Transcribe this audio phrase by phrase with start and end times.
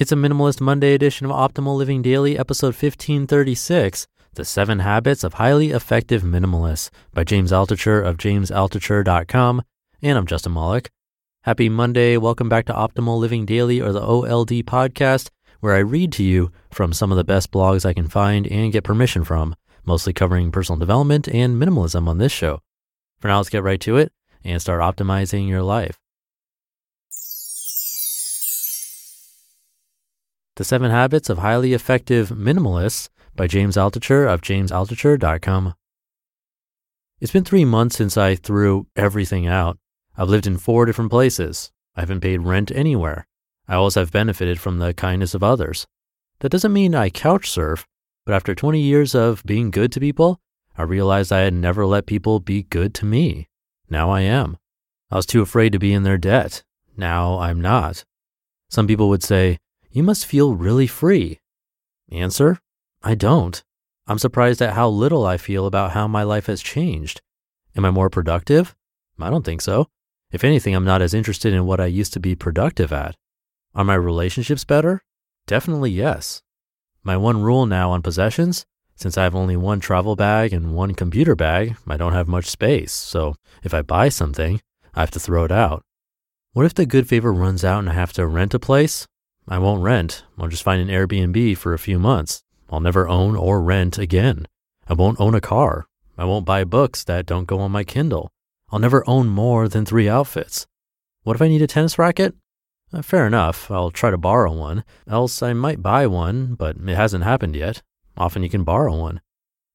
[0.00, 5.34] It's a Minimalist Monday edition of Optimal Living Daily, episode 1536 The Seven Habits of
[5.34, 9.62] Highly Effective Minimalists by James Altucher of jamesaltucher.com.
[10.00, 10.88] And I'm Justin Malik.
[11.42, 12.16] Happy Monday.
[12.16, 15.28] Welcome back to Optimal Living Daily or the OLD podcast,
[15.60, 18.72] where I read to you from some of the best blogs I can find and
[18.72, 22.62] get permission from, mostly covering personal development and minimalism on this show.
[23.20, 24.12] For now, let's get right to it
[24.42, 25.99] and start optimizing your life.
[30.60, 35.72] The Seven Habits of Highly Effective Minimalists by James Altucher of jamesaltucher.com.
[37.18, 39.78] It's been three months since I threw everything out.
[40.18, 41.72] I've lived in four different places.
[41.96, 43.26] I haven't paid rent anywhere.
[43.68, 45.86] I also have benefited from the kindness of others.
[46.40, 47.86] That doesn't mean I couch surf,
[48.26, 50.40] but after 20 years of being good to people,
[50.76, 53.48] I realized I had never let people be good to me.
[53.88, 54.58] Now I am.
[55.10, 56.64] I was too afraid to be in their debt.
[56.98, 58.04] Now I'm not.
[58.68, 59.58] Some people would say,
[59.90, 61.40] you must feel really free.
[62.10, 62.58] Answer
[63.02, 63.62] I don't.
[64.06, 67.20] I'm surprised at how little I feel about how my life has changed.
[67.76, 68.74] Am I more productive?
[69.18, 69.86] I don't think so.
[70.32, 73.14] If anything, I'm not as interested in what I used to be productive at.
[73.74, 75.02] Are my relationships better?
[75.46, 76.42] Definitely yes.
[77.02, 78.66] My one rule now on possessions
[79.00, 82.44] since I have only one travel bag and one computer bag, I don't have much
[82.44, 82.92] space.
[82.92, 84.60] So if I buy something,
[84.94, 85.82] I have to throw it out.
[86.52, 89.06] What if the good favor runs out and I have to rent a place?
[89.50, 90.22] I won't rent.
[90.38, 92.44] I'll just find an Airbnb for a few months.
[92.70, 94.46] I'll never own or rent again.
[94.88, 95.86] I won't own a car.
[96.16, 98.30] I won't buy books that don't go on my Kindle.
[98.70, 100.68] I'll never own more than three outfits.
[101.24, 102.36] What if I need a tennis racket?
[102.92, 103.68] Uh, fair enough.
[103.72, 104.84] I'll try to borrow one.
[105.08, 107.82] Else I might buy one, but it hasn't happened yet.
[108.16, 109.20] Often you can borrow one.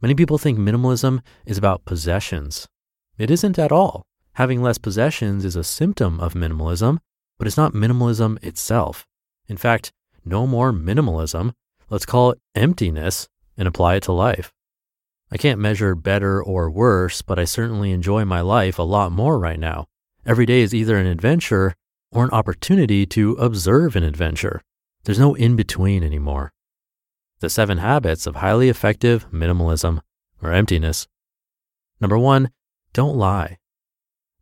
[0.00, 2.66] Many people think minimalism is about possessions.
[3.18, 4.06] It isn't at all.
[4.34, 7.00] Having less possessions is a symptom of minimalism,
[7.36, 9.04] but it's not minimalism itself.
[9.48, 9.92] In fact,
[10.24, 11.54] no more minimalism.
[11.90, 14.52] Let's call it emptiness and apply it to life.
[15.30, 19.38] I can't measure better or worse, but I certainly enjoy my life a lot more
[19.38, 19.86] right now.
[20.24, 21.74] Every day is either an adventure
[22.10, 24.62] or an opportunity to observe an adventure.
[25.04, 26.52] There's no in between anymore.
[27.40, 30.00] The seven habits of highly effective minimalism
[30.42, 31.06] or emptiness.
[32.00, 32.50] Number one,
[32.92, 33.58] don't lie.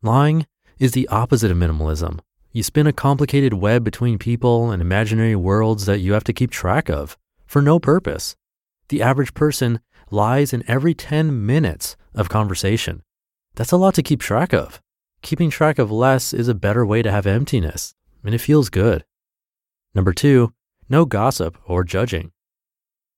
[0.01, 0.47] Lying
[0.79, 2.19] is the opposite of minimalism.
[2.57, 6.49] You spin a complicated web between people and imaginary worlds that you have to keep
[6.49, 8.35] track of for no purpose.
[8.89, 9.79] The average person
[10.09, 13.03] lies in every 10 minutes of conversation.
[13.53, 14.81] That's a lot to keep track of.
[15.21, 19.05] Keeping track of less is a better way to have emptiness, and it feels good.
[19.93, 20.51] Number two,
[20.89, 22.31] no gossip or judging.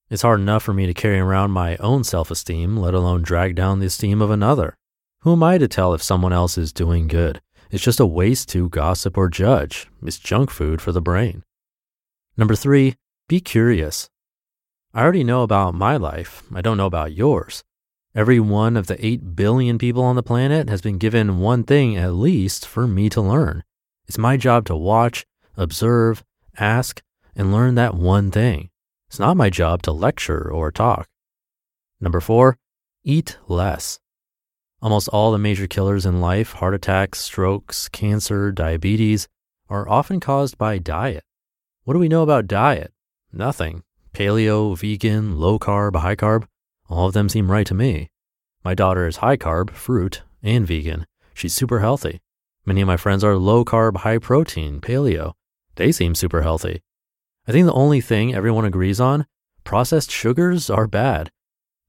[0.09, 3.55] It's hard enough for me to carry around my own self esteem, let alone drag
[3.55, 4.75] down the esteem of another.
[5.19, 7.39] Who am I to tell if someone else is doing good?
[7.71, 9.87] It's just a waste to gossip or judge.
[10.03, 11.43] It's junk food for the brain.
[12.35, 12.95] Number three,
[13.27, 14.09] be curious.
[14.93, 16.41] I already know about my life.
[16.53, 17.63] I don't know about yours.
[18.15, 21.95] Every one of the 8 billion people on the planet has been given one thing
[21.95, 23.63] at least for me to learn.
[24.07, 26.23] It's my job to watch, observe,
[26.57, 27.03] ask,
[27.35, 28.71] and learn that one thing.
[29.09, 31.07] It's not my job to lecture or talk.
[32.01, 32.57] Number four,
[33.03, 33.99] eat less.
[34.81, 39.27] Almost all the major killers in life, heart attacks, strokes, cancer, diabetes,
[39.67, 41.23] are often caused by diet.
[41.83, 42.93] What do we know about diet?
[43.33, 43.83] Nothing.
[44.13, 46.45] Paleo, vegan, low carb, high carb,
[46.89, 48.09] all of them seem right to me.
[48.63, 51.05] My daughter is high carb, fruit, and vegan.
[51.33, 52.21] She's super healthy.
[52.65, 55.33] Many of my friends are low carb, high protein, paleo.
[55.75, 56.81] They seem super healthy.
[57.47, 59.25] I think the only thing everyone agrees on
[59.63, 61.31] processed sugars are bad.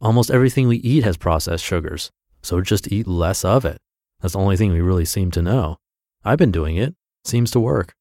[0.00, 2.10] Almost everything we eat has processed sugars.
[2.42, 3.80] So just eat less of it.
[4.20, 5.78] That's the only thing we really seem to know.
[6.24, 6.94] I've been doing it.
[7.24, 7.94] Seems to work.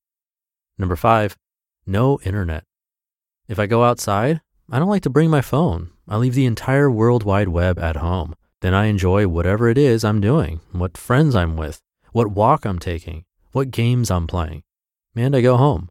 [0.78, 1.38] Number five,
[1.86, 2.64] no internet.
[3.48, 4.42] If I go outside,
[4.72, 5.92] I don't like to bring my phone.
[6.08, 8.36] I leave the entire World Wide Web at home.
[8.62, 11.82] Then I enjoy whatever it is I'm doing, what friends I'm with,
[12.12, 14.64] what walk I'm taking, what games I'm playing.
[15.16, 15.90] And I go home.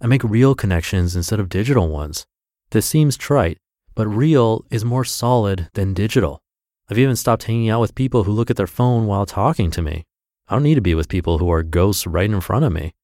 [0.00, 2.26] I make real connections instead of digital ones.
[2.70, 3.58] This seems trite,
[3.94, 6.40] but real is more solid than digital.
[6.90, 9.82] I've even stopped hanging out with people who look at their phone while talking to
[9.82, 10.06] me.
[10.48, 12.94] I don't need to be with people who are ghosts right in front of me.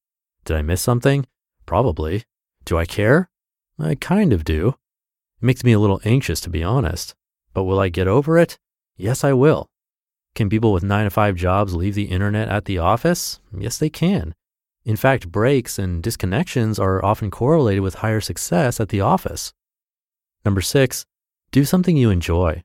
[0.43, 1.27] Did I miss something?
[1.67, 2.23] Probably.
[2.65, 3.29] Do I care?
[3.79, 4.69] I kind of do.
[5.39, 7.13] It makes me a little anxious, to be honest.
[7.53, 8.57] But will I get over it?
[8.97, 9.69] Yes, I will.
[10.33, 13.39] Can people with nine to five jobs leave the internet at the office?
[13.55, 14.33] Yes, they can.
[14.83, 19.53] In fact, breaks and disconnections are often correlated with higher success at the office.
[20.43, 21.05] Number six,
[21.51, 22.63] do something you enjoy.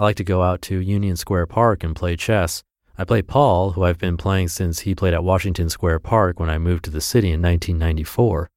[0.00, 2.62] I like to go out to Union Square Park and play chess.
[2.96, 6.48] I play Paul, who I've been playing since he played at Washington Square Park when
[6.48, 8.48] I moved to the city in 1994.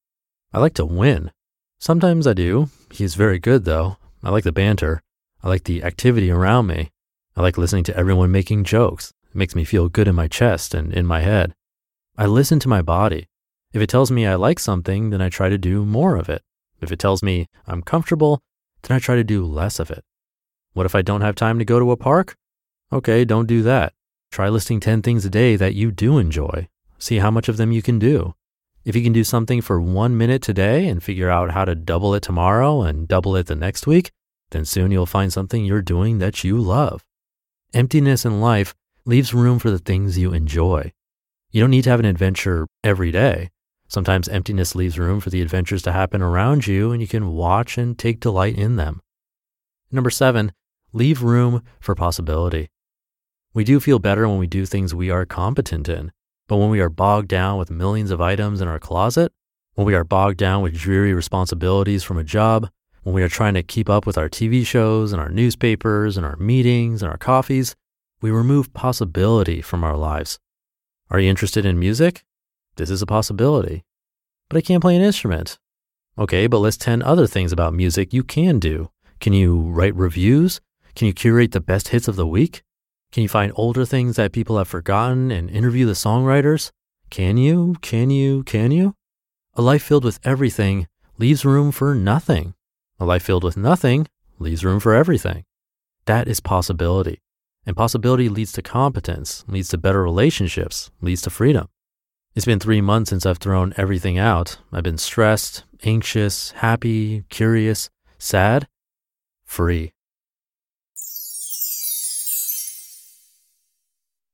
[0.53, 1.31] I like to win.
[1.79, 2.69] Sometimes I do.
[2.93, 3.97] He's very good, though.
[4.23, 5.03] I like the banter.
[5.43, 6.91] I like the activity around me.
[7.35, 9.11] I like listening to everyone making jokes.
[9.29, 11.53] It makes me feel good in my chest and in my head.
[12.17, 13.27] I listen to my body.
[13.73, 16.41] If it tells me I like something, then I try to do more of it.
[16.79, 18.39] If it tells me I'm comfortable,
[18.83, 20.05] then I try to do less of it.
[20.73, 22.35] What if I don't have time to go to a park?
[22.91, 23.93] Okay, don't do that.
[24.31, 26.67] Try listing 10 things a day that you do enjoy.
[26.97, 28.33] See how much of them you can do.
[28.83, 32.15] If you can do something for one minute today and figure out how to double
[32.15, 34.11] it tomorrow and double it the next week,
[34.49, 37.05] then soon you'll find something you're doing that you love.
[37.73, 38.73] Emptiness in life
[39.05, 40.91] leaves room for the things you enjoy.
[41.51, 43.51] You don't need to have an adventure every day.
[43.87, 47.77] Sometimes emptiness leaves room for the adventures to happen around you and you can watch
[47.77, 49.01] and take delight in them.
[49.91, 50.51] Number seven,
[50.93, 52.69] leave room for possibility.
[53.53, 56.11] We do feel better when we do things we are competent in,
[56.47, 59.31] but when we are bogged down with millions of items in our closet,
[59.73, 62.69] when we are bogged down with dreary responsibilities from a job,
[63.01, 66.25] when we are trying to keep up with our TV shows and our newspapers and
[66.25, 67.75] our meetings and our coffees,
[68.21, 70.39] we remove possibility from our lives.
[71.09, 72.23] Are you interested in music?
[72.75, 73.83] This is a possibility.
[74.47, 75.59] But I can't play an instrument.
[76.17, 78.89] Okay, but list 10 other things about music you can do.
[79.19, 80.61] Can you write reviews?
[80.95, 82.63] Can you curate the best hits of the week?
[83.11, 86.71] Can you find older things that people have forgotten and interview the songwriters?
[87.09, 87.75] Can you?
[87.81, 88.43] Can you?
[88.43, 88.95] Can you?
[89.55, 90.87] A life filled with everything
[91.17, 92.53] leaves room for nothing.
[92.99, 94.07] A life filled with nothing
[94.39, 95.45] leaves room for everything.
[96.05, 97.21] That is possibility.
[97.65, 101.69] And possibility leads to competence, leads to better relationships, leads to freedom.
[102.35, 104.57] It's been three months since I've thrown everything out.
[104.71, 108.67] I've been stressed, anxious, happy, curious, sad,
[109.45, 109.93] free.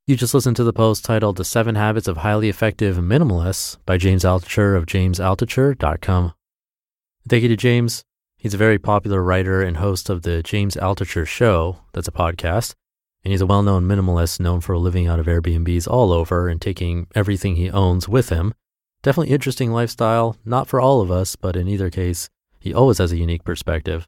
[0.10, 3.98] You just listened to the post titled The Seven Habits of Highly Effective Minimalists by
[3.98, 6.34] James Altucher of jamesaltucher.com.
[7.28, 8.04] Thank you to James.
[8.36, 12.74] He's a very popular writer and host of the James Altucher Show, that's a podcast
[13.24, 16.60] and he's a well known minimalist known for living out of Airbnbs all over and
[16.60, 18.56] taking everything he owns with him.
[19.04, 22.30] Definitely interesting lifestyle, not for all of us, but in either case,
[22.60, 24.08] he always has a unique perspective.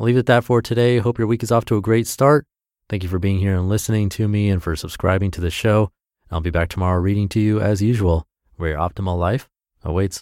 [0.00, 0.96] I'll leave it at that for today.
[0.98, 2.46] Hope your week is off to a great start.
[2.88, 5.92] Thank you for being here and listening to me and for subscribing to the show.
[6.30, 8.26] I'll be back tomorrow reading to you as usual,
[8.56, 9.46] where your optimal life
[9.84, 10.16] awaits.